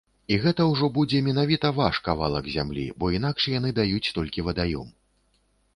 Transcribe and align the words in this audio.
І 0.35 0.37
гэта 0.45 0.65
ўжо 0.69 0.87
будзе 0.95 1.19
менавіта 1.27 1.71
ваш 1.81 1.99
кавалак 2.07 2.49
зямлі, 2.55 2.87
бо 3.03 3.11
інакш 3.19 3.43
яны 3.59 3.69
даюць 3.83 4.13
толькі 4.19 4.47
вадаём. 4.51 4.87